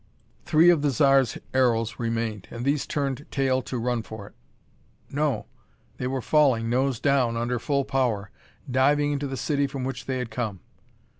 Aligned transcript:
Three 0.45 0.71
of 0.71 0.81
the 0.81 0.89
Zar's 0.89 1.37
aeros 1.53 1.99
remained, 1.99 2.47
and 2.49 2.65
these 2.65 2.87
turned 2.87 3.27
tail 3.29 3.61
to 3.61 3.77
run 3.77 4.01
for 4.01 4.25
it. 4.25 4.33
No! 5.11 5.45
They 5.97 6.07
were 6.07 6.23
falling, 6.23 6.71
nose 6.71 6.99
down, 6.99 7.37
under 7.37 7.59
full 7.59 7.85
power; 7.85 8.31
diving 8.67 9.11
into 9.11 9.27
the 9.27 9.37
city 9.37 9.67
from 9.67 9.83
which 9.83 10.07
they 10.07 10.17
had 10.17 10.31
come. 10.31 10.61